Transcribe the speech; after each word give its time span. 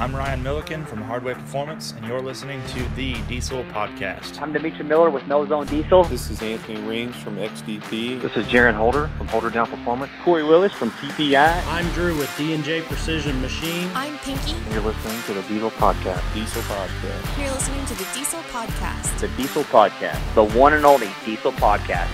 I'm 0.00 0.16
Ryan 0.16 0.42
Milliken 0.42 0.86
from 0.86 1.02
Hardway 1.02 1.34
Performance, 1.34 1.92
and 1.92 2.06
you're 2.06 2.22
listening 2.22 2.62
to 2.68 2.82
the 2.96 3.20
Diesel 3.28 3.64
Podcast. 3.64 4.40
I'm 4.40 4.50
Demetri 4.50 4.82
Miller 4.82 5.10
with 5.10 5.26
No 5.26 5.46
Zone 5.46 5.66
Diesel. 5.66 6.04
This 6.04 6.30
is 6.30 6.40
Anthony 6.40 6.80
Range 6.88 7.14
from 7.16 7.36
XDP. 7.36 8.18
This 8.18 8.34
is 8.34 8.46
Jaron 8.46 8.72
Holder 8.72 9.10
from 9.18 9.28
Holder 9.28 9.50
Down 9.50 9.66
Performance. 9.66 10.10
Corey 10.24 10.42
Willis 10.42 10.72
from 10.72 10.90
TPI. 10.92 11.66
I'm 11.66 11.86
Drew 11.90 12.16
with 12.16 12.34
D&J 12.38 12.80
Precision 12.80 13.42
Machine. 13.42 13.90
I'm 13.94 14.16
Pinky. 14.20 14.52
And 14.52 14.72
you're 14.72 14.82
listening 14.82 15.20
to 15.24 15.34
the 15.34 15.42
Diesel 15.42 15.70
Podcast. 15.72 16.22
Diesel 16.32 16.62
Podcast. 16.62 17.38
You're 17.38 17.52
listening 17.52 17.84
to 17.84 17.94
the 17.94 18.06
Diesel 18.14 18.40
Podcast. 18.44 19.18
The 19.20 19.28
Diesel 19.36 19.64
Podcast. 19.64 20.34
The 20.34 20.44
one 20.44 20.72
and 20.72 20.86
only 20.86 21.10
Diesel 21.26 21.52
Podcast. 21.52 22.08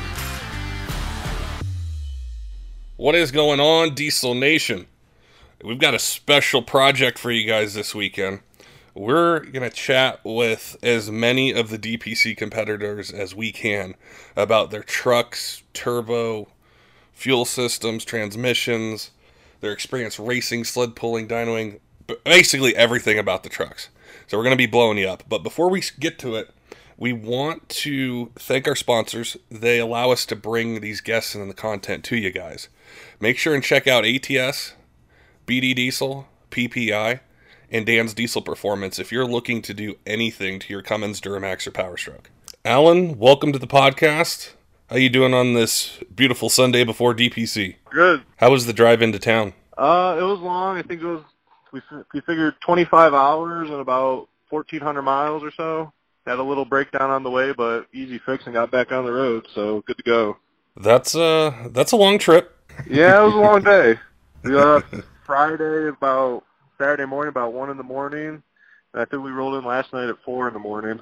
What 2.96 3.14
is 3.14 3.30
going 3.30 3.60
on, 3.60 3.94
Diesel 3.94 4.34
Nation? 4.34 4.88
We've 5.64 5.78
got 5.78 5.94
a 5.94 5.98
special 5.98 6.60
project 6.60 7.18
for 7.18 7.30
you 7.30 7.46
guys 7.46 7.72
this 7.72 7.94
weekend. 7.94 8.40
We're 8.94 9.40
going 9.40 9.68
to 9.68 9.74
chat 9.74 10.20
with 10.22 10.76
as 10.82 11.10
many 11.10 11.50
of 11.50 11.70
the 11.70 11.78
DPC 11.78 12.36
competitors 12.36 13.10
as 13.10 13.34
we 13.34 13.52
can 13.52 13.94
about 14.36 14.70
their 14.70 14.82
trucks, 14.82 15.62
turbo, 15.72 16.48
fuel 17.12 17.46
systems, 17.46 18.04
transmissions, 18.04 19.12
their 19.60 19.72
experience 19.72 20.18
racing, 20.18 20.64
sled 20.64 20.94
pulling, 20.94 21.26
dynoing, 21.26 21.80
basically 22.24 22.76
everything 22.76 23.18
about 23.18 23.42
the 23.42 23.48
trucks. 23.48 23.88
So 24.26 24.36
we're 24.36 24.44
going 24.44 24.52
to 24.52 24.58
be 24.58 24.66
blowing 24.66 24.98
you 24.98 25.08
up. 25.08 25.22
But 25.26 25.42
before 25.42 25.70
we 25.70 25.82
get 25.98 26.18
to 26.18 26.36
it, 26.36 26.50
we 26.98 27.14
want 27.14 27.68
to 27.70 28.30
thank 28.36 28.68
our 28.68 28.76
sponsors. 28.76 29.38
They 29.50 29.78
allow 29.78 30.10
us 30.10 30.26
to 30.26 30.36
bring 30.36 30.82
these 30.82 31.00
guests 31.00 31.34
and 31.34 31.48
the 31.48 31.54
content 31.54 32.04
to 32.04 32.16
you 32.16 32.30
guys. 32.30 32.68
Make 33.20 33.38
sure 33.38 33.54
and 33.54 33.64
check 33.64 33.86
out 33.86 34.04
ATS, 34.04 34.74
BD 35.46 35.76
Diesel, 35.76 36.26
PPEI, 36.50 37.20
and 37.70 37.86
Dan's 37.86 38.14
Diesel 38.14 38.42
Performance 38.42 38.98
if 38.98 39.12
you're 39.12 39.24
looking 39.24 39.62
to 39.62 39.72
do 39.72 39.94
anything 40.04 40.58
to 40.58 40.72
your 40.72 40.82
Cummins, 40.82 41.20
Duramax, 41.20 41.68
or 41.68 41.70
Powerstroke. 41.70 42.26
Allan, 42.64 43.16
welcome 43.16 43.52
to 43.52 43.58
the 43.60 43.66
podcast. 43.68 44.54
How 44.90 44.96
you 44.96 45.08
doing 45.08 45.34
on 45.34 45.54
this 45.54 46.00
beautiful 46.12 46.48
Sunday 46.48 46.82
before 46.82 47.14
DPC? 47.14 47.76
Good. 47.90 48.24
How 48.38 48.50
was 48.50 48.66
the 48.66 48.72
drive 48.72 49.02
into 49.02 49.20
town? 49.20 49.52
Uh, 49.78 50.16
it 50.18 50.22
was 50.22 50.40
long. 50.40 50.78
I 50.78 50.82
think 50.82 51.00
it 51.00 51.06
was 51.06 51.22
we 51.70 51.80
we 52.12 52.20
figured 52.22 52.54
25 52.62 53.14
hours 53.14 53.70
and 53.70 53.78
about 53.78 54.28
1,400 54.50 55.02
miles 55.02 55.44
or 55.44 55.52
so. 55.52 55.92
Had 56.26 56.40
a 56.40 56.42
little 56.42 56.64
breakdown 56.64 57.10
on 57.10 57.22
the 57.22 57.30
way, 57.30 57.52
but 57.52 57.86
easy 57.92 58.18
fix 58.18 58.46
and 58.46 58.54
got 58.54 58.72
back 58.72 58.90
on 58.90 59.04
the 59.04 59.12
road. 59.12 59.46
So 59.54 59.82
good 59.82 59.98
to 59.98 60.02
go. 60.02 60.38
That's 60.76 61.14
uh 61.14 61.68
that's 61.70 61.92
a 61.92 61.96
long 61.96 62.18
trip. 62.18 62.52
Yeah, 62.90 63.22
it 63.22 63.26
was 63.26 63.34
a 63.34 63.38
long 63.38 63.62
day. 63.62 64.00
We 64.42 64.52
left 64.52 64.94
Friday 65.26 65.88
about 65.88 66.44
Saturday 66.78 67.04
morning 67.04 67.30
about 67.30 67.52
one 67.52 67.68
in 67.68 67.76
the 67.76 67.82
morning, 67.82 68.42
and 68.92 69.02
I 69.02 69.04
think 69.04 69.24
we 69.24 69.32
rolled 69.32 69.56
in 69.56 69.64
last 69.64 69.92
night 69.92 70.08
at 70.08 70.22
four 70.24 70.46
in 70.46 70.54
the 70.54 70.60
morning. 70.60 71.00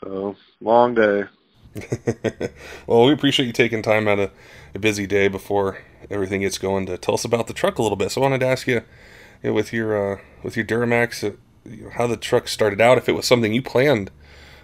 So 0.00 0.34
long 0.60 0.94
day. 0.94 1.24
well, 2.86 3.04
we 3.04 3.12
appreciate 3.12 3.46
you 3.46 3.52
taking 3.52 3.82
time 3.82 4.08
out 4.08 4.18
of 4.18 4.30
a 4.74 4.80
busy 4.80 5.06
day 5.06 5.28
before 5.28 5.78
everything 6.10 6.40
gets 6.40 6.58
going 6.58 6.86
to 6.86 6.98
tell 6.98 7.14
us 7.14 7.24
about 7.24 7.46
the 7.46 7.54
truck 7.54 7.78
a 7.78 7.82
little 7.82 7.96
bit. 7.96 8.10
So 8.10 8.20
I 8.20 8.24
wanted 8.24 8.40
to 8.40 8.46
ask 8.46 8.66
you, 8.66 8.82
you 9.42 9.50
know, 9.50 9.52
with 9.52 9.72
your 9.72 10.14
uh, 10.14 10.20
with 10.42 10.56
your 10.56 10.66
Duramax, 10.66 11.22
uh, 11.22 11.36
you 11.64 11.84
know, 11.84 11.90
how 11.90 12.08
the 12.08 12.16
truck 12.16 12.48
started 12.48 12.80
out. 12.80 12.98
If 12.98 13.08
it 13.08 13.12
was 13.12 13.26
something 13.26 13.52
you 13.52 13.62
planned 13.62 14.10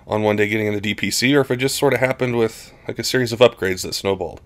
on 0.09 0.23
one 0.23 0.35
day 0.35 0.49
getting 0.49 0.67
in 0.67 0.75
the 0.75 0.95
DPC, 0.95 1.37
or 1.37 1.43
if 1.43 1.53
it 1.53 1.57
just 1.57 1.77
sort 1.77 1.95
of 1.95 2.01
happened 2.01 2.37
with 2.37 2.73
like 2.89 2.99
a 2.99 3.05
series 3.05 3.33
of 3.33 3.39
upgrades 3.39 3.83
that 3.83 3.95
snowballed. 3.95 4.41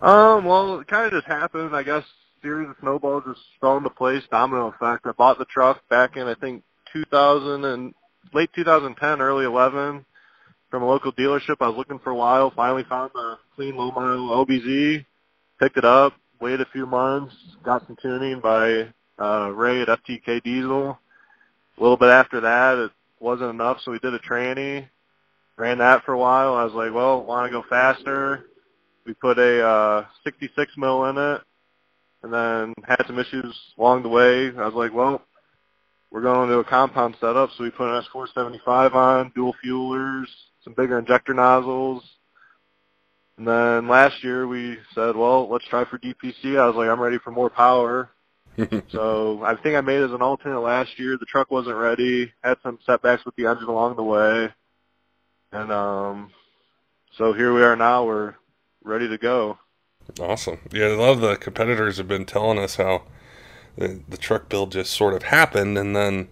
Um, 0.00 0.44
well, 0.44 0.80
it 0.80 0.88
kind 0.88 1.06
of 1.06 1.12
just 1.12 1.26
happened. 1.26 1.76
I 1.76 1.84
guess 1.84 2.04
series 2.42 2.68
of 2.68 2.76
snowballs 2.80 3.24
just 3.26 3.40
fell 3.60 3.76
into 3.76 3.90
place, 3.90 4.22
domino 4.30 4.68
effect. 4.68 5.06
I 5.06 5.12
bought 5.12 5.38
the 5.38 5.44
truck 5.46 5.86
back 5.88 6.16
in 6.16 6.26
I 6.26 6.34
think 6.34 6.62
2000 6.92 7.64
and 7.64 7.94
late 8.32 8.50
2010, 8.54 9.20
early 9.20 9.44
11 9.44 10.04
from 10.70 10.82
a 10.82 10.86
local 10.86 11.12
dealership. 11.12 11.56
I 11.60 11.68
was 11.68 11.76
looking 11.76 11.98
for 11.98 12.10
a 12.10 12.16
while. 12.16 12.52
Finally 12.54 12.84
found 12.88 13.10
a 13.14 13.38
clean 13.54 13.76
low 13.76 13.90
mile 13.90 14.46
LBZ. 14.46 15.04
Picked 15.58 15.76
it 15.76 15.84
up. 15.84 16.14
Waited 16.40 16.62
a 16.62 16.70
few 16.72 16.86
months. 16.86 17.34
Got 17.62 17.86
some 17.86 17.96
tuning 18.00 18.40
by 18.40 18.88
uh, 19.20 19.50
Ray 19.50 19.82
at 19.82 19.88
FTK 19.88 20.42
Diesel. 20.42 20.98
A 21.78 21.82
little 21.82 21.96
bit 21.96 22.08
after 22.08 22.40
that, 22.40 22.78
it 22.78 22.90
wasn't 23.20 23.50
enough, 23.50 23.78
so 23.82 23.90
we 23.90 23.98
did 23.98 24.14
a 24.14 24.18
tranny. 24.18 24.88
Ran 25.56 25.78
that 25.78 26.04
for 26.04 26.12
a 26.12 26.18
while. 26.18 26.54
I 26.54 26.64
was 26.64 26.72
like, 26.72 26.92
well, 26.94 27.22
want 27.24 27.46
to 27.46 27.52
go 27.52 27.64
faster. 27.68 28.46
We 29.06 29.14
put 29.14 29.38
a 29.38 29.66
uh, 29.66 30.04
66 30.24 30.72
mil 30.76 31.04
in 31.06 31.18
it, 31.18 31.40
and 32.22 32.32
then 32.32 32.74
had 32.84 33.04
some 33.06 33.18
issues 33.18 33.56
along 33.78 34.02
the 34.02 34.08
way. 34.08 34.48
I 34.48 34.66
was 34.66 34.74
like, 34.74 34.92
well, 34.92 35.22
we're 36.10 36.22
going 36.22 36.48
to 36.48 36.58
a 36.58 36.64
compound 36.64 37.16
setup, 37.20 37.50
so 37.56 37.64
we 37.64 37.70
put 37.70 37.88
an 37.88 38.02
S475 38.14 38.94
on, 38.94 39.32
dual 39.34 39.54
fuelers, 39.64 40.26
some 40.64 40.74
bigger 40.74 40.98
injector 40.98 41.34
nozzles. 41.34 42.02
And 43.38 43.46
then 43.46 43.88
last 43.88 44.22
year 44.22 44.46
we 44.46 44.76
said, 44.94 45.16
well, 45.16 45.48
let's 45.48 45.66
try 45.68 45.84
for 45.84 45.98
DPC. 45.98 46.58
I 46.58 46.66
was 46.66 46.76
like, 46.76 46.88
I'm 46.88 47.00
ready 47.00 47.18
for 47.18 47.30
more 47.30 47.48
power. 47.48 48.10
so 48.90 49.42
I 49.44 49.54
think 49.62 49.76
I 49.76 49.80
made 49.80 50.00
it 50.00 50.06
as 50.06 50.12
an 50.12 50.20
alternate 50.20 50.60
last 50.60 50.98
year. 50.98 51.16
The 51.16 51.26
truck 51.26 51.50
wasn't 51.50 51.76
ready. 51.76 52.32
Had 52.42 52.58
some 52.62 52.78
setbacks 52.84 53.24
with 53.24 53.36
the 53.36 53.46
engine 53.46 53.68
along 53.68 53.96
the 53.96 54.02
way. 54.02 54.48
And 55.52 55.72
um 55.72 56.30
so 57.16 57.32
here 57.32 57.52
we 57.54 57.62
are 57.62 57.76
now. 57.76 58.04
We're 58.04 58.34
ready 58.84 59.08
to 59.08 59.18
go. 59.18 59.58
Awesome. 60.18 60.58
Yeah, 60.72 60.88
a 60.88 60.96
lot 60.96 61.10
of 61.10 61.20
the 61.20 61.36
competitors 61.36 61.98
have 61.98 62.08
been 62.08 62.24
telling 62.24 62.58
us 62.58 62.76
how 62.76 63.02
the, 63.76 64.00
the 64.08 64.16
truck 64.16 64.48
build 64.48 64.72
just 64.72 64.92
sort 64.92 65.14
of 65.14 65.24
happened 65.24 65.78
and 65.78 65.94
then 65.94 66.28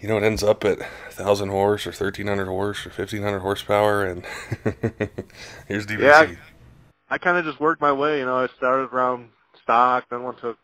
you 0.00 0.08
know, 0.08 0.16
it 0.16 0.22
ends 0.22 0.42
up 0.42 0.64
at 0.64 0.78
1,000 0.78 1.48
horse 1.48 1.86
or 1.86 1.90
1,300 1.90 2.46
horse 2.46 2.86
or 2.86 2.90
1,500 2.90 3.40
horsepower, 3.40 4.04
and 4.04 4.24
here's 5.66 5.86
DPC. 5.86 6.00
Yeah, 6.00 6.18
I, 6.20 6.38
I 7.10 7.18
kind 7.18 7.36
of 7.36 7.44
just 7.44 7.60
worked 7.60 7.80
my 7.80 7.92
way. 7.92 8.20
You 8.20 8.26
know, 8.26 8.36
I 8.36 8.48
started 8.56 8.94
around 8.94 9.30
stock, 9.62 10.04
then 10.10 10.22
went 10.22 10.38
to 10.38 10.50
a 10.50 10.56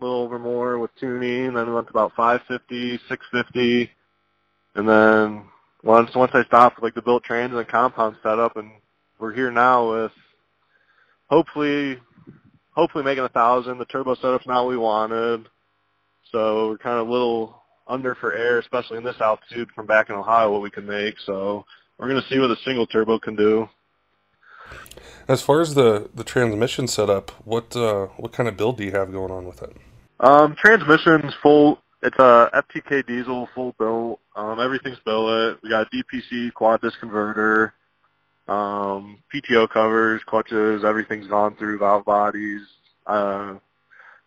little 0.00 0.22
over 0.22 0.38
more 0.38 0.78
with 0.78 0.94
tuning, 0.96 1.54
then 1.54 1.72
went 1.72 1.86
to 1.86 1.92
about 1.92 2.12
550, 2.16 2.98
650, 3.08 3.90
and 4.74 4.88
then 4.88 5.44
once 5.84 6.14
once 6.14 6.32
I 6.34 6.44
stopped 6.44 6.82
like 6.82 6.94
the 6.94 7.02
built 7.02 7.22
trans 7.22 7.54
and 7.54 7.68
compound 7.68 8.16
setup, 8.22 8.56
and 8.56 8.72
we're 9.18 9.32
here 9.32 9.52
now 9.52 9.92
with 9.92 10.12
hopefully 11.32 11.98
hopefully 12.72 13.04
making 13.04 13.24
a 13.24 13.28
thousand. 13.28 13.78
The 13.78 13.86
turbo 13.86 14.14
setup's 14.14 14.46
not 14.46 14.64
what 14.64 14.70
we 14.70 14.76
wanted, 14.76 15.48
so 16.30 16.68
we're 16.68 16.78
kind 16.78 16.98
of 16.98 17.08
a 17.08 17.10
little 17.10 17.62
under 17.88 18.14
for 18.14 18.34
air, 18.34 18.58
especially 18.58 18.98
in 18.98 19.04
this 19.04 19.20
altitude 19.20 19.70
from 19.74 19.86
back 19.86 20.10
in 20.10 20.14
Ohio, 20.14 20.52
what 20.52 20.62
we 20.62 20.70
can 20.70 20.86
make. 20.86 21.14
So 21.24 21.64
we're 21.98 22.08
going 22.08 22.22
to 22.22 22.28
see 22.28 22.38
what 22.38 22.50
a 22.50 22.56
single 22.64 22.86
turbo 22.86 23.18
can 23.18 23.34
do. 23.34 23.68
As 25.26 25.42
far 25.42 25.60
as 25.60 25.74
the, 25.74 26.10
the 26.14 26.24
transmission 26.24 26.86
setup, 26.86 27.30
what 27.46 27.74
uh, 27.74 28.06
what 28.18 28.32
kind 28.32 28.48
of 28.48 28.56
build 28.58 28.76
do 28.76 28.84
you 28.84 28.92
have 28.92 29.10
going 29.10 29.30
on 29.30 29.46
with 29.46 29.62
it? 29.62 29.74
Um, 30.20 30.54
transmission's 30.56 31.32
full. 31.42 31.78
It's 32.02 32.18
a 32.18 32.50
FTK 32.54 33.06
diesel, 33.06 33.48
full 33.54 33.74
built. 33.78 34.20
Um, 34.36 34.60
everything's 34.60 34.98
billet. 35.04 35.58
We 35.62 35.70
got 35.70 35.86
a 35.86 35.96
DPC 35.96 36.52
quad 36.52 36.80
disc 36.82 36.98
converter, 36.98 37.74
um, 38.48 39.18
PTO 39.32 39.68
covers, 39.68 40.22
clutches. 40.24 40.84
Everything's 40.84 41.26
gone 41.26 41.54
through 41.56 41.78
valve 41.78 42.04
bodies. 42.04 42.62
Uh, 43.06 43.54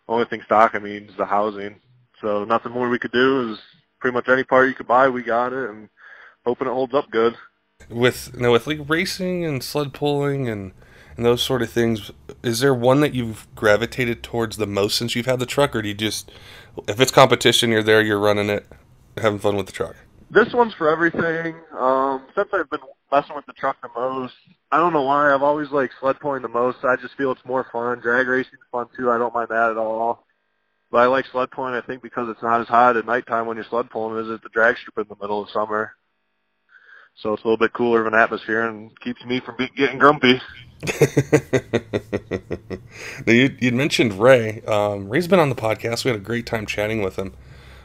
only 0.08 0.24
thing 0.26 0.42
stock, 0.44 0.74
I 0.74 0.78
mean, 0.78 1.04
is 1.04 1.16
the 1.16 1.26
housing. 1.26 1.80
So 2.20 2.44
nothing 2.44 2.72
more 2.72 2.88
we 2.88 2.98
could 2.98 3.12
do 3.12 3.52
is 3.52 3.58
pretty 4.00 4.14
much 4.14 4.28
any 4.28 4.44
part 4.44 4.68
you 4.68 4.74
could 4.74 4.86
buy, 4.86 5.08
we 5.08 5.22
got 5.22 5.52
it, 5.52 5.68
and 5.68 5.88
hoping 6.44 6.68
it 6.68 6.72
holds 6.72 6.94
up 6.94 7.10
good. 7.10 7.36
With 7.90 8.30
you 8.34 8.40
know, 8.40 8.52
with 8.52 8.66
like 8.66 8.88
racing 8.88 9.44
and 9.44 9.62
sled 9.62 9.92
pulling 9.92 10.48
and 10.48 10.72
and 11.16 11.24
those 11.24 11.42
sort 11.42 11.62
of 11.62 11.70
things, 11.70 12.10
is 12.42 12.60
there 12.60 12.74
one 12.74 13.00
that 13.00 13.14
you've 13.14 13.46
gravitated 13.54 14.22
towards 14.22 14.58
the 14.58 14.66
most 14.66 14.96
since 14.98 15.16
you've 15.16 15.26
had 15.26 15.38
the 15.38 15.46
truck, 15.46 15.74
or 15.74 15.80
do 15.80 15.88
you 15.88 15.94
just, 15.94 16.30
if 16.86 17.00
it's 17.00 17.10
competition, 17.10 17.70
you're 17.70 17.82
there, 17.82 18.02
you're 18.02 18.18
running 18.20 18.50
it, 18.50 18.66
having 19.16 19.38
fun 19.38 19.56
with 19.56 19.66
the 19.66 19.72
truck? 19.72 19.96
This 20.30 20.52
one's 20.52 20.74
for 20.74 20.90
everything. 20.90 21.54
Um, 21.78 22.22
since 22.34 22.48
I've 22.52 22.68
been 22.68 22.80
messing 23.10 23.36
with 23.36 23.46
the 23.46 23.52
truck 23.52 23.76
the 23.82 23.88
most, 23.94 24.34
I 24.70 24.78
don't 24.78 24.92
know 24.92 25.02
why. 25.02 25.32
I've 25.32 25.42
always 25.42 25.70
like 25.70 25.90
sled 26.00 26.20
pulling 26.20 26.42
the 26.42 26.48
most. 26.48 26.78
I 26.84 26.96
just 26.96 27.16
feel 27.16 27.32
it's 27.32 27.44
more 27.44 27.66
fun. 27.72 28.00
Drag 28.00 28.26
racing's 28.26 28.60
fun 28.72 28.86
too. 28.96 29.10
I 29.10 29.18
don't 29.18 29.34
mind 29.34 29.48
that 29.50 29.70
at 29.70 29.76
all. 29.76 30.24
But 30.90 30.98
I 30.98 31.06
like 31.06 31.26
sled 31.26 31.50
pulling, 31.50 31.74
I 31.74 31.80
think, 31.80 32.02
because 32.02 32.28
it's 32.28 32.42
not 32.42 32.60
as 32.60 32.68
hot 32.68 32.96
at 32.96 33.06
nighttime 33.06 33.46
when 33.46 33.56
you're 33.56 33.66
sled 33.68 33.90
pulling 33.90 34.24
as 34.24 34.30
at 34.30 34.42
the 34.42 34.48
drag 34.50 34.76
strip 34.78 34.98
in 34.98 35.06
the 35.08 35.16
middle 35.20 35.42
of 35.42 35.50
summer. 35.50 35.92
So 37.16 37.32
it's 37.32 37.42
a 37.42 37.46
little 37.46 37.56
bit 37.56 37.72
cooler 37.72 38.02
of 38.02 38.06
an 38.06 38.14
atmosphere 38.14 38.68
and 38.68 38.98
keeps 39.00 39.24
me 39.24 39.40
from 39.40 39.56
be- 39.56 39.70
getting 39.76 39.98
grumpy. 39.98 40.40
now 43.26 43.32
you 43.32 43.56
you 43.58 43.72
mentioned 43.72 44.20
Ray. 44.20 44.60
Um, 44.62 45.08
Ray's 45.08 45.26
been 45.26 45.40
on 45.40 45.48
the 45.48 45.54
podcast. 45.54 46.04
We 46.04 46.10
had 46.10 46.20
a 46.20 46.22
great 46.22 46.44
time 46.44 46.66
chatting 46.66 47.00
with 47.02 47.16
him 47.16 47.32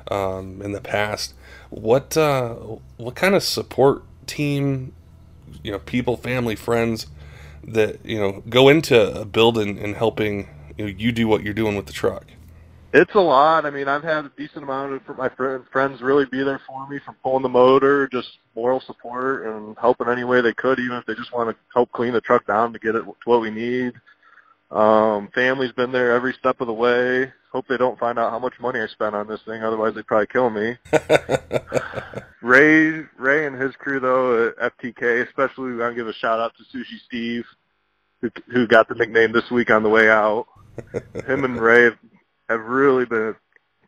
um, 0.10 0.62
in 0.62 0.74
the 0.74 0.82
past. 0.82 1.34
What 1.70 2.18
uh, 2.18 2.56
what 2.98 3.16
kind 3.16 3.34
of 3.34 3.44
support 3.44 4.04
team, 4.28 4.94
you 5.64 5.72
know, 5.72 5.80
people, 5.80 6.18
family, 6.18 6.56
friends 6.56 7.08
that 7.64 8.04
you 8.06 8.20
know 8.20 8.44
go 8.50 8.70
into 8.70 9.22
a 9.22 9.26
building 9.26 9.78
and 9.78 9.96
helping 9.96 10.50
you, 10.78 10.86
know, 10.86 10.92
you 10.98 11.12
do 11.12 11.28
what 11.28 11.44
you're 11.44 11.54
doing 11.54 11.76
with 11.76 11.86
the 11.86 11.94
truck? 11.94 12.26
It's 12.94 13.16
a 13.16 13.20
lot. 13.22 13.66
I 13.66 13.70
mean, 13.70 13.88
I've 13.88 14.04
had 14.04 14.26
a 14.26 14.32
decent 14.36 14.64
amount 14.64 14.94
of 14.94 15.18
my 15.18 15.30
friend, 15.30 15.64
friends 15.72 16.02
really 16.02 16.26
be 16.26 16.44
there 16.44 16.60
for 16.68 16.88
me 16.90 17.00
from 17.00 17.16
pulling 17.24 17.44
the 17.44 17.50
motor, 17.50 18.10
just 18.10 18.40
moral 18.54 18.82
support 18.82 19.46
and 19.46 19.78
helping 19.80 20.10
any 20.10 20.26
way 20.26 20.42
they 20.42 20.54
could, 20.54 20.78
even 20.78 20.98
if 20.98 21.06
they 21.06 21.16
just 21.16 21.32
want 21.32 21.50
to 21.50 21.56
help 21.74 21.90
clean 21.94 22.12
the 22.12 22.20
truck 22.20 22.46
down 22.46 22.74
to 22.74 22.80
get 22.80 22.96
it 22.96 23.04
to 23.04 23.16
what 23.24 23.40
we 23.40 23.50
need. 23.50 23.94
Um, 24.72 25.28
family's 25.36 25.74
been 25.74 25.92
there 25.92 26.14
every 26.14 26.34
step 26.40 26.62
of 26.62 26.68
the 26.68 26.74
way. 26.74 27.32
Hope 27.52 27.68
they 27.68 27.78
don't 27.78 28.00
find 28.00 28.18
out 28.18 28.32
how 28.32 28.40
much 28.40 28.54
money 28.62 28.80
I 28.80 28.88
spent 28.88 29.14
on 29.14 29.28
this 29.28 29.42
thing, 29.46 29.62
otherwise 29.62 29.94
they'd 29.94 30.08
probably 30.08 30.28
kill 30.28 30.50
me. 30.50 30.78
Ray, 32.42 33.04
Ray 33.18 33.46
and 33.46 33.62
his 33.62 33.76
crew 33.76 34.00
though 34.00 34.48
at 34.48 34.78
FTK, 34.78 35.28
especially 35.28 35.72
we 35.72 35.78
want 35.78 35.92
to 35.92 36.02
give 36.02 36.08
a 36.08 36.14
shout 36.14 36.40
out 36.40 36.54
to 36.58 36.78
Sushi 36.78 37.00
Steve, 37.06 37.44
who, 38.22 38.32
who 38.52 38.66
got 38.68 38.88
the 38.88 38.96
nickname 38.96 39.34
this 39.34 39.52
week 39.52 39.70
on 39.70 39.84
the 39.84 39.90
way 39.90 40.10
out. 40.10 40.48
Him 41.28 41.44
and 41.44 41.62
Ray 41.62 41.84
have, 41.84 41.98
have 42.48 42.62
really 42.62 43.06
been 43.06 43.36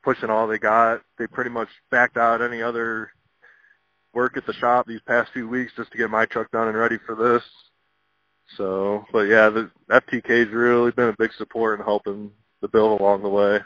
pushing 0.04 0.30
all 0.30 0.48
they 0.48 0.60
got. 0.60 1.02
They 1.18 1.28
pretty 1.28 1.50
much 1.50 1.70
backed 1.92 2.18
out 2.18 2.42
any 2.42 2.62
other 2.62 3.10
work 4.14 4.36
at 4.36 4.46
the 4.46 4.54
shop 4.54 4.86
these 4.86 5.02
past 5.08 5.32
few 5.32 5.48
weeks 5.48 5.72
just 5.78 5.92
to 5.94 5.98
get 5.98 6.10
my 6.10 6.26
truck 6.26 6.52
done 6.52 6.68
and 6.68 6.78
ready 6.78 6.98
for 7.06 7.16
this. 7.16 7.44
So, 8.58 9.06
but 9.12 9.22
yeah, 9.22 9.50
the 9.50 9.70
FTK's 9.90 10.52
really 10.52 10.92
been 10.92 11.10
a 11.10 11.16
big 11.18 11.34
support 11.34 11.80
in 11.80 11.86
helping 11.86 12.32
the 12.62 12.68
build 12.68 13.00
along 13.00 13.24
the 13.24 13.30
way. 13.30 13.60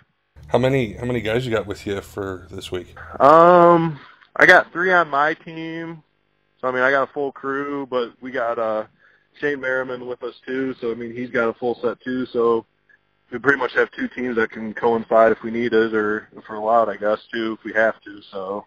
How 0.47 0.57
many 0.57 0.94
how 0.94 1.06
many 1.06 1.21
guys 1.21 1.45
you 1.45 1.51
got 1.51 1.68
with 1.68 1.85
you 1.85 2.00
for 2.01 2.47
this 2.50 2.71
week? 2.71 2.95
Um, 3.19 4.00
I 4.35 4.45
got 4.45 4.71
three 4.71 4.94
on 4.94 5.09
my 5.09 5.33
team. 5.33 6.03
So 6.62 6.68
I 6.68 6.71
mean, 6.71 6.83
I 6.83 6.91
got 6.91 7.09
a 7.09 7.13
full 7.13 7.31
crew, 7.31 7.85
but 7.85 8.13
we 8.21 8.31
got 8.31 8.57
uh 8.57 8.85
Shane 9.39 9.59
Merriman 9.59 10.07
with 10.07 10.24
us 10.24 10.35
too. 10.45 10.74
So 10.80 10.91
I 10.91 10.95
mean, 10.95 11.13
he's 11.13 11.30
got 11.30 11.50
a 11.50 11.53
full 11.53 11.75
set 11.81 12.00
too. 12.01 12.25
So 12.27 12.65
we 13.31 13.39
pretty 13.39 13.57
much 13.57 13.73
have 13.73 13.91
two 13.91 14.07
teams 14.07 14.35
that 14.38 14.51
can 14.51 14.73
coincide 14.73 15.31
if 15.31 15.44
we 15.44 15.51
need 15.51 15.73
it, 15.73 15.94
or 15.94 16.30
if 16.35 16.44
we're 16.50 16.56
allowed, 16.56 16.89
I 16.89 16.95
guess, 16.95 17.19
too, 17.33 17.57
if 17.59 17.63
we 17.65 17.73
have 17.73 18.00
to. 18.01 18.21
So, 18.31 18.65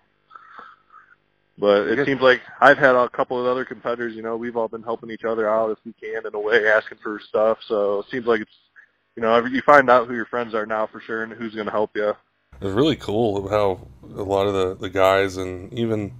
but 1.60 1.88
it 1.88 2.06
seems 2.06 2.22
like 2.22 2.40
I've 2.60 2.78
had 2.78 2.96
a 2.96 3.08
couple 3.10 3.38
of 3.38 3.46
other 3.46 3.64
competitors. 3.64 4.14
You 4.14 4.22
know, 4.22 4.36
we've 4.36 4.56
all 4.56 4.68
been 4.68 4.82
helping 4.82 5.10
each 5.10 5.24
other 5.24 5.48
out 5.48 5.70
if 5.70 5.78
we 5.84 5.92
can 5.92 6.26
in 6.26 6.34
a 6.34 6.40
way, 6.40 6.66
asking 6.66 6.98
for 7.02 7.20
stuff. 7.20 7.58
So 7.66 8.00
it 8.00 8.06
seems 8.10 8.26
like 8.26 8.40
it's, 8.40 8.56
you 9.14 9.22
know, 9.22 9.44
you 9.44 9.60
find 9.60 9.90
out 9.90 10.08
who 10.08 10.14
your 10.14 10.24
friends 10.24 10.54
are 10.54 10.66
now 10.66 10.86
for 10.86 11.00
sure 11.00 11.22
and 11.22 11.32
who's 11.32 11.54
going 11.54 11.66
to 11.66 11.72
help 11.72 11.90
you. 11.94 12.14
It's 12.60 12.74
really 12.74 12.96
cool 12.96 13.48
how 13.48 13.86
a 14.02 14.22
lot 14.22 14.46
of 14.46 14.54
the, 14.54 14.74
the 14.74 14.90
guys 14.90 15.36
and 15.36 15.72
even 15.72 16.14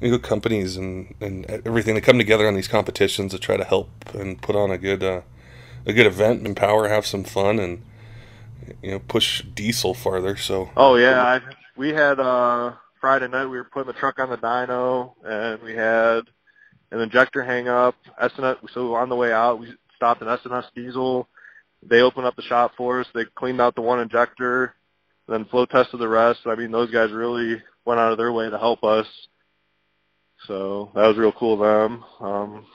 you 0.00 0.10
know, 0.10 0.18
companies 0.18 0.76
and, 0.76 1.14
and 1.20 1.46
everything 1.46 1.94
they 1.94 2.00
come 2.00 2.18
together 2.18 2.46
on 2.46 2.54
these 2.54 2.68
competitions 2.68 3.32
to 3.32 3.38
try 3.38 3.56
to 3.56 3.64
help 3.64 3.88
and 4.14 4.40
put 4.42 4.54
on 4.54 4.70
a 4.70 4.78
good 4.78 5.02
uh, 5.02 5.22
a 5.86 5.92
good 5.92 6.06
event, 6.06 6.38
and 6.38 6.46
empower, 6.46 6.88
have 6.88 7.06
some 7.06 7.24
fun, 7.24 7.58
and 7.58 7.82
you 8.82 8.92
know 8.92 8.98
push 8.98 9.42
diesel 9.42 9.94
farther. 9.94 10.36
So 10.36 10.70
oh 10.76 10.96
yeah, 10.96 11.22
I, 11.22 11.40
we 11.76 11.90
had 11.90 12.20
uh, 12.20 12.74
Friday 13.04 13.28
night 13.28 13.44
we 13.44 13.58
were 13.58 13.64
putting 13.64 13.92
the 13.92 14.00
truck 14.00 14.18
on 14.18 14.30
the 14.30 14.38
dyno, 14.38 15.12
and 15.22 15.62
we 15.62 15.74
had 15.74 16.20
an 16.90 17.02
injector 17.02 17.44
hang 17.44 17.68
up. 17.68 17.94
SNS, 18.18 18.56
so 18.72 18.94
on 18.94 19.10
the 19.10 19.14
way 19.14 19.30
out 19.30 19.60
we 19.60 19.74
stopped 19.94 20.22
an 20.22 20.28
SNS 20.28 20.64
diesel. 20.74 21.28
They 21.82 22.00
opened 22.00 22.24
up 22.24 22.34
the 22.34 22.40
shop 22.40 22.72
for 22.78 23.00
us. 23.00 23.06
They 23.14 23.26
cleaned 23.34 23.60
out 23.60 23.74
the 23.74 23.82
one 23.82 24.00
injector, 24.00 24.74
then 25.28 25.44
flow 25.44 25.66
tested 25.66 26.00
the 26.00 26.08
rest. 26.08 26.40
I 26.46 26.54
mean, 26.54 26.72
those 26.72 26.90
guys 26.90 27.12
really 27.12 27.62
went 27.84 28.00
out 28.00 28.12
of 28.12 28.16
their 28.16 28.32
way 28.32 28.48
to 28.48 28.56
help 28.56 28.82
us. 28.82 29.06
So 30.46 30.90
that 30.94 31.06
was 31.06 31.18
real 31.18 31.32
cool 31.32 31.62
of 31.62 31.90
them. 31.90 32.04
Um, 32.20 32.66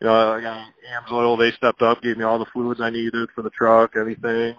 you 0.00 0.06
know, 0.06 0.32
I 0.32 0.40
got 0.40 0.66
AMSOIL. 1.10 1.38
They 1.38 1.54
stepped 1.58 1.82
up, 1.82 2.00
gave 2.00 2.16
me 2.16 2.24
all 2.24 2.38
the 2.38 2.46
fluids 2.54 2.80
I 2.80 2.88
needed 2.88 3.28
for 3.34 3.42
the 3.42 3.50
truck, 3.50 3.96
anything. 3.96 4.56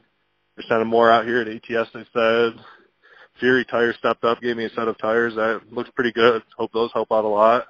They're 0.55 0.65
sending 0.67 0.87
more 0.87 1.09
out 1.09 1.25
here 1.25 1.41
at 1.41 1.47
ATS. 1.47 1.89
They 1.95 2.05
said 2.13 2.63
Fury 3.39 3.65
Tires 3.65 3.95
stepped 3.97 4.23
up, 4.23 4.41
gave 4.41 4.57
me 4.57 4.65
a 4.65 4.69
set 4.69 4.87
of 4.87 4.97
tires 4.97 5.35
that 5.35 5.61
looks 5.71 5.89
pretty 5.91 6.11
good. 6.11 6.43
Hope 6.57 6.71
those 6.73 6.91
help 6.93 7.11
out 7.11 7.25
a 7.25 7.27
lot. 7.27 7.67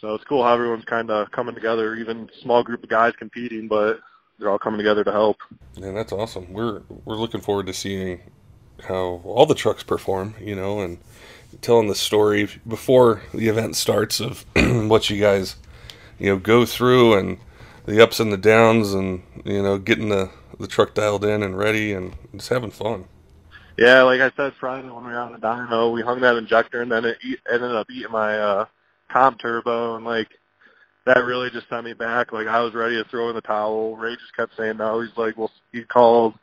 So 0.00 0.14
it's 0.14 0.24
cool 0.24 0.42
how 0.42 0.54
everyone's 0.54 0.84
kind 0.84 1.10
of 1.10 1.30
coming 1.30 1.54
together. 1.54 1.94
Even 1.94 2.28
small 2.42 2.62
group 2.62 2.82
of 2.82 2.88
guys 2.88 3.14
competing, 3.18 3.68
but 3.68 4.00
they're 4.38 4.50
all 4.50 4.58
coming 4.58 4.78
together 4.78 5.04
to 5.04 5.12
help. 5.12 5.38
Yeah, 5.74 5.92
that's 5.92 6.12
awesome. 6.12 6.52
We're 6.52 6.82
we're 7.04 7.16
looking 7.16 7.40
forward 7.40 7.66
to 7.66 7.72
seeing 7.72 8.20
how 8.88 9.22
all 9.24 9.46
the 9.46 9.54
trucks 9.54 9.82
perform. 9.82 10.34
You 10.40 10.56
know, 10.56 10.80
and 10.80 10.98
telling 11.62 11.88
the 11.88 11.94
story 11.94 12.48
before 12.66 13.22
the 13.32 13.48
event 13.48 13.76
starts 13.76 14.20
of 14.20 14.44
what 14.56 15.08
you 15.08 15.20
guys 15.20 15.56
you 16.18 16.26
know 16.26 16.38
go 16.38 16.66
through 16.66 17.16
and 17.16 17.38
the 17.86 18.02
ups 18.02 18.20
and 18.20 18.32
the 18.32 18.36
downs 18.36 18.92
and 18.92 19.22
you 19.44 19.62
know 19.62 19.78
getting 19.78 20.08
the 20.08 20.30
the 20.58 20.66
truck 20.66 20.94
dialed 20.94 21.24
in 21.24 21.42
and 21.42 21.58
ready 21.58 21.92
and 21.92 22.14
just 22.34 22.48
having 22.48 22.70
fun. 22.70 23.06
Yeah, 23.76 24.02
like 24.02 24.20
I 24.20 24.30
said 24.36 24.52
Friday 24.60 24.88
when 24.88 25.04
we 25.04 25.12
were 25.12 25.18
on 25.18 25.32
the 25.32 25.38
dyno, 25.38 25.92
we 25.92 26.02
hung 26.02 26.20
that 26.20 26.36
injector 26.36 26.82
and 26.82 26.92
then 26.92 27.04
it 27.04 27.18
eat, 27.24 27.40
ended 27.52 27.74
up 27.74 27.88
eating 27.90 28.12
my 28.12 28.38
uh 28.38 28.64
comp 29.12 29.40
turbo 29.40 29.96
and 29.96 30.04
like 30.04 30.28
that 31.06 31.24
really 31.24 31.50
just 31.50 31.68
sent 31.68 31.84
me 31.84 31.92
back. 31.92 32.32
Like 32.32 32.46
I 32.46 32.60
was 32.60 32.74
ready 32.74 32.96
to 32.96 33.08
throw 33.08 33.28
in 33.28 33.34
the 33.34 33.40
towel. 33.40 33.96
Ray 33.96 34.14
just 34.14 34.34
kept 34.36 34.56
saying 34.56 34.78
no. 34.78 35.00
He's 35.00 35.16
like, 35.16 35.36
well, 35.36 35.50
he 35.72 35.82
called, 35.82 36.34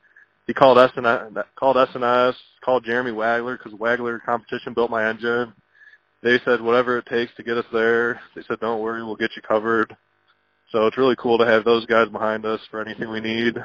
he 0.45 0.54
called 0.54 0.78
SNS, 0.78 1.44
called 1.56 1.78
SNS, 1.78 2.36
called 2.63 2.86
Jeremy 2.86 3.12
Wagler 3.12 3.57
because 3.57 3.78
Wagler 3.80 4.19
competition 4.24 4.74
built 4.74 4.92
my 4.92 5.10
engine. 5.10 5.54
They 6.22 6.39
said 6.45 6.62
whatever 6.62 7.00
it 7.00 7.07
takes 7.07 7.33
to 7.36 7.44
get 7.44 7.57
us 7.57 7.66
there. 7.74 8.19
They 8.36 8.44
said 8.48 8.60
don't 8.60 8.81
worry, 8.81 9.04
we'll 9.04 9.16
get 9.16 9.36
you 9.36 9.42
covered. 9.42 9.95
So 10.72 10.86
it's 10.86 10.98
really 10.98 11.16
cool 11.18 11.38
to 11.38 11.45
have 11.45 11.63
those 11.63 11.86
guys 11.86 12.10
behind 12.10 12.45
us 12.45 12.62
for 12.69 12.81
anything 12.81 13.10
we 13.10 13.19
need. 13.19 13.57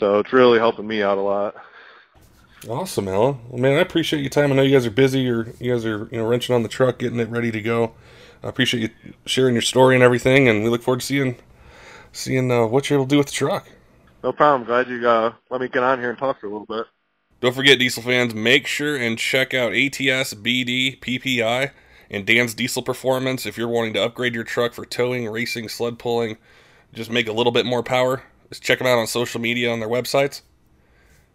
So 0.00 0.18
it's 0.18 0.32
really 0.32 0.58
helping 0.58 0.86
me 0.86 1.02
out 1.02 1.18
a 1.18 1.20
lot. 1.20 1.54
Awesome, 2.68 3.06
Allan. 3.06 3.38
Well, 3.48 3.60
man, 3.60 3.78
I 3.78 3.80
appreciate 3.80 4.20
your 4.20 4.30
time. 4.30 4.50
I 4.50 4.56
know 4.56 4.62
you 4.62 4.72
guys 4.72 4.86
are 4.86 4.90
busy. 4.90 5.20
You're, 5.20 5.48
you 5.60 5.72
guys 5.72 5.84
are, 5.84 6.08
you 6.10 6.18
know, 6.18 6.26
wrenching 6.26 6.54
on 6.54 6.62
the 6.62 6.68
truck, 6.68 6.98
getting 6.98 7.20
it 7.20 7.28
ready 7.28 7.52
to 7.52 7.60
go. 7.60 7.92
I 8.42 8.48
appreciate 8.48 8.90
you 9.04 9.14
sharing 9.24 9.54
your 9.54 9.62
story 9.62 9.94
and 9.94 10.02
everything, 10.02 10.48
and 10.48 10.64
we 10.64 10.70
look 10.70 10.82
forward 10.82 11.00
to 11.00 11.06
seeing, 11.06 11.36
seeing 12.12 12.50
uh, 12.50 12.66
what 12.66 12.90
you're 12.90 12.98
able 12.98 13.06
to 13.06 13.10
do 13.10 13.18
with 13.18 13.28
the 13.28 13.32
truck. 13.32 13.68
No 14.24 14.32
problem. 14.32 14.66
Glad 14.66 14.88
you 14.88 15.08
uh, 15.08 15.32
let 15.50 15.60
me 15.60 15.68
get 15.68 15.84
on 15.84 16.00
here 16.00 16.10
and 16.10 16.18
talk 16.18 16.40
for 16.40 16.46
a 16.46 16.50
little 16.50 16.66
bit. 16.66 16.86
Don't 17.40 17.54
forget, 17.54 17.78
diesel 17.78 18.02
fans, 18.02 18.34
make 18.34 18.66
sure 18.66 18.96
and 18.96 19.18
check 19.18 19.54
out 19.54 19.72
ATS, 19.72 20.34
BD, 20.34 20.98
PPEI, 20.98 21.70
and 22.10 22.26
Dan's 22.26 22.54
Diesel 22.54 22.82
Performance 22.82 23.46
if 23.46 23.58
you're 23.58 23.68
wanting 23.68 23.92
to 23.94 24.02
upgrade 24.02 24.34
your 24.34 24.44
truck 24.44 24.72
for 24.72 24.86
towing, 24.86 25.28
racing, 25.28 25.68
sled 25.68 25.98
pulling, 25.98 26.38
just 26.94 27.10
make 27.10 27.28
a 27.28 27.32
little 27.32 27.52
bit 27.52 27.66
more 27.66 27.82
power. 27.82 28.22
Just 28.48 28.62
check 28.62 28.78
them 28.78 28.86
out 28.86 28.98
on 28.98 29.06
social 29.06 29.40
media 29.40 29.70
on 29.70 29.80
their 29.80 29.88
websites. 29.88 30.40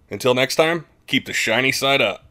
Until 0.10 0.34
next 0.34 0.56
time, 0.56 0.86
keep 1.08 1.26
the 1.26 1.34
shiny 1.34 1.72
side 1.72 2.02
up. 2.02 2.31